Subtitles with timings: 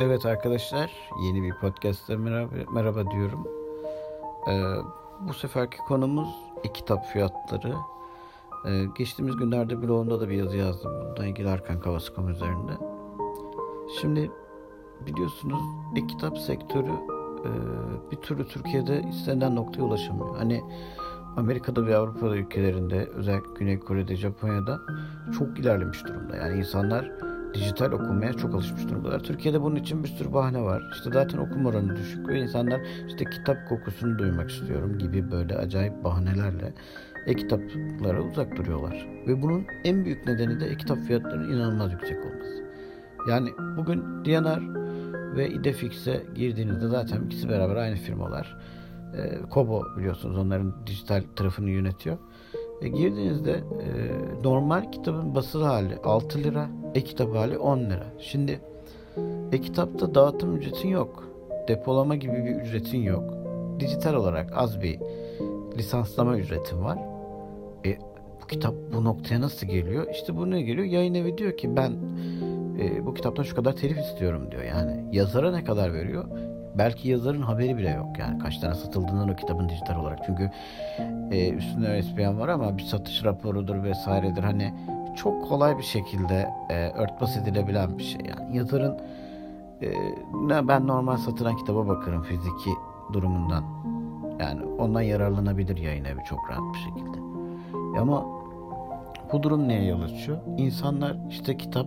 [0.00, 0.90] Evet arkadaşlar,
[1.22, 3.46] yeni bir podcast'ta merhaba, merhaba diyorum.
[4.48, 4.52] Ee,
[5.28, 6.28] bu seferki konumuz
[6.64, 7.74] e-kitap fiyatları.
[8.66, 10.92] Ee, geçtiğimiz günlerde blogumda da bir yazı yazdım.
[11.00, 12.72] Bununla ilgili Arkan Kavaskom üzerinde.
[14.00, 14.30] Şimdi
[15.06, 15.62] biliyorsunuz
[15.96, 16.92] e-kitap sektörü
[17.44, 17.50] e,
[18.10, 20.36] bir türlü Türkiye'de istenilen noktaya ulaşamıyor.
[20.36, 20.62] Hani
[21.36, 24.80] Amerika'da ve Avrupa'da ülkelerinde özellikle Güney Kore'de, Japonya'da
[25.38, 26.36] çok ilerlemiş durumda.
[26.36, 29.20] Yani insanlar dijital okumaya çok alışmış durumdalar.
[29.20, 30.82] Türkiye'de bunun için bir sürü bahane var.
[30.92, 36.04] İşte zaten okuma oranı düşük ve insanlar işte kitap kokusunu duymak istiyorum gibi böyle acayip
[36.04, 36.72] bahanelerle
[37.26, 39.08] e-kitaplara uzak duruyorlar.
[39.26, 42.62] Ve bunun en büyük nedeni de e-kitap fiyatlarının inanılmaz yüksek olması.
[43.28, 44.82] Yani bugün DNR
[45.36, 48.56] ve İdefix'e girdiğinizde zaten ikisi beraber aynı firmalar.
[49.16, 52.18] E, Kobo biliyorsunuz onların dijital tarafını yönetiyor.
[52.82, 53.88] E, girdiğinizde e,
[54.44, 58.06] normal kitabın basılı hali 6 lira, e-kitap hali 10 lira.
[58.18, 58.60] Şimdi
[59.52, 61.28] e-kitapta dağıtım ücretin yok.
[61.68, 63.34] Depolama gibi bir ücretin yok.
[63.80, 64.98] Dijital olarak az bir
[65.78, 66.98] lisanslama ücretin var.
[67.86, 67.98] E,
[68.42, 70.06] bu kitap bu noktaya nasıl geliyor?
[70.10, 70.86] İşte bu ne geliyor?
[70.86, 71.92] Yayın evi diyor ki ben
[72.80, 74.62] e, bu kitaptan şu kadar telif istiyorum diyor.
[74.62, 76.24] Yani yazara ne kadar veriyor?
[76.74, 80.18] belki yazarın haberi bile yok yani kaç tane satıldığından o kitabın dijital olarak.
[80.26, 80.50] Çünkü
[81.30, 84.42] e, üstünde ÖSPN var ama bir satış raporudur vesairedir.
[84.42, 84.74] Hani
[85.16, 88.20] çok kolay bir şekilde e, örtbas edilebilen bir şey.
[88.28, 88.98] Yani yazarın
[89.82, 89.90] e,
[90.32, 92.70] ne ben normal satılan kitaba bakarım fiziki
[93.12, 93.64] durumundan.
[94.40, 97.18] Yani ondan yararlanabilir yayın evi çok rahat bir şekilde.
[98.00, 98.26] Ama
[99.32, 100.38] bu durum neye yol açıyor?
[100.56, 101.86] İnsanlar işte kitap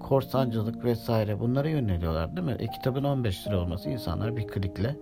[0.00, 2.56] korsancılık vesaire bunlara yöneliyorlar değil mi?
[2.58, 4.96] E, kitabın 15 lira olması insanlar bir klikle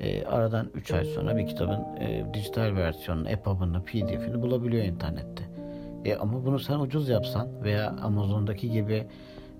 [0.00, 5.57] e, aradan 3 ay sonra bir kitabın e, dijital versiyonunu, EPUB'ını, PDF'ini bulabiliyor internette.
[6.08, 9.06] E, ama bunu sen ucuz yapsan veya Amazon'daki gibi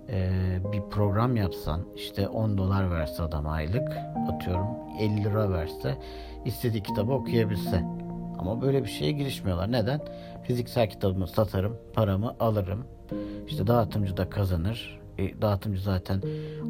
[0.08, 0.30] e,
[0.72, 3.96] bir program yapsan işte 10 dolar verse adam aylık
[4.32, 4.66] atıyorum
[5.00, 5.98] 50 lira verse
[6.44, 7.84] istediği kitabı okuyabilse.
[8.38, 9.72] Ama böyle bir şeye girişmiyorlar.
[9.72, 10.00] Neden?
[10.42, 12.84] Fiziksel kitabımı satarım, paramı alırım
[13.46, 15.00] işte dağıtımcı da kazanır.
[15.18, 16.22] E, dağıtımcı zaten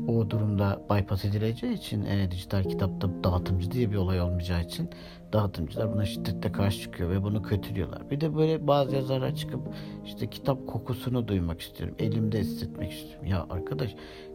[0.08, 4.90] o durumda bypass edileceği için e, dijital kitapta dağıtımcı diye bir olay olmayacağı için
[5.32, 8.10] dağıtımcılar buna şiddetle karşı çıkıyor ve bunu kötülüyorlar.
[8.10, 9.60] Bir de böyle bazı yazarlar çıkıp
[10.04, 11.96] işte kitap kokusunu duymak istiyorum.
[11.98, 13.26] Elimde hissetmek istiyorum.
[13.26, 13.94] Ya arkadaş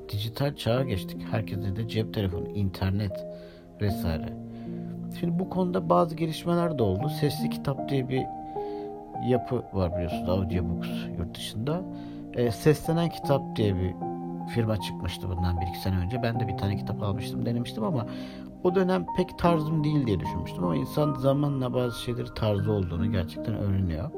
[0.10, 1.22] dijital çağa geçtik.
[1.32, 3.26] Herkeste de cep telefonu, internet
[3.82, 4.34] vesaire.
[5.20, 7.10] Şimdi bu konuda bazı gelişmeler de oldu.
[7.20, 8.22] Sesli kitap diye bir
[9.30, 11.84] yapı var biliyorsunuz Audiobooks yurt dışında.
[12.36, 13.94] E, Seslenen Kitap diye bir
[14.54, 16.24] firma çıkmıştı bundan bir iki sene önce.
[16.24, 18.06] Ben de bir tane kitap almıştım, denemiştim ama
[18.64, 23.56] o dönem pek tarzım değil diye düşünmüştüm ama insan zamanla bazı şeyleri tarzı olduğunu gerçekten
[23.56, 24.12] öğreniyor.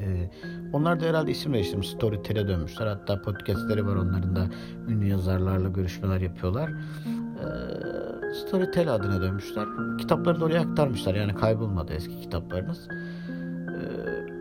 [0.00, 0.30] Ee,
[0.72, 1.88] onlar da herhalde isim değiştirmiş.
[1.88, 2.86] Storytel'e dönmüşler.
[2.86, 4.46] Hatta podcastleri var onların da
[4.88, 6.70] ünlü yazarlarla görüşmeler yapıyorlar.
[6.70, 9.66] Ee, Storytel adına dönmüşler.
[9.98, 11.14] Kitapları da oraya aktarmışlar.
[11.14, 12.88] Yani kaybolmadı eski kitaplarınız.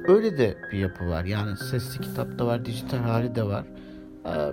[0.08, 1.24] Öyle de bir yapı var.
[1.24, 3.66] Yani sesli kitap da var, dijital hali de var.
[4.26, 4.52] Ee,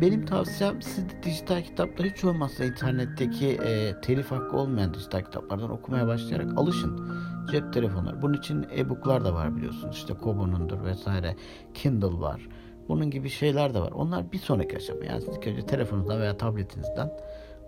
[0.00, 5.70] benim tavsiyem siz de dijital kitapları hiç olmazsa internetteki e, telif hakkı olmayan dijital kitaplardan
[5.70, 7.10] okumaya başlayarak alışın.
[7.50, 8.22] Cep telefonları.
[8.22, 9.96] Bunun için e-booklar da var biliyorsunuz.
[9.96, 11.36] İşte Kobo'nundur vesaire.
[11.74, 12.48] Kindle var.
[12.88, 13.92] Bunun gibi şeyler de var.
[13.92, 15.04] Onlar bir sonraki aşama.
[15.04, 17.12] Yani siz önce telefonunuzdan veya tabletinizden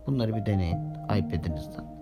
[0.07, 0.79] bunları bir deneyin.
[1.05, 1.94] iPad'inizden.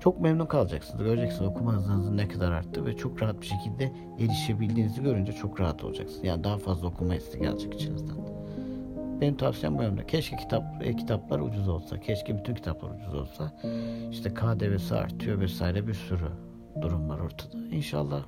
[0.00, 1.04] Çok memnun kalacaksınız.
[1.04, 5.84] Göreceksiniz okuma hızınızın ne kadar arttı ve çok rahat bir şekilde erişebildiğinizi görünce çok rahat
[5.84, 6.24] olacaksınız.
[6.24, 8.16] Yani daha fazla okuma isteği gelecek içinizden.
[9.20, 10.06] Benim tavsiyem bu yönde.
[10.06, 12.00] Keşke kitap, e, kitaplar ucuz olsa.
[12.00, 13.52] Keşke bütün kitaplar ucuz olsa.
[14.10, 16.28] İşte KDV'si artıyor vesaire bir sürü
[16.82, 17.58] durum var ortada.
[17.70, 18.22] İnşallah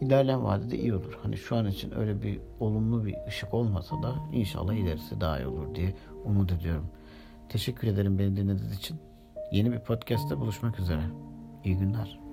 [0.00, 1.18] ilerleyen vadede iyi olur.
[1.22, 5.46] Hani şu an için öyle bir olumlu bir ışık olmasa da inşallah ilerisi daha iyi
[5.46, 6.86] olur diye umut ediyorum.
[7.48, 8.96] Teşekkür ederim beni dinlediğiniz için.
[9.50, 11.02] Yeni bir podcast'te buluşmak üzere.
[11.64, 12.29] İyi günler.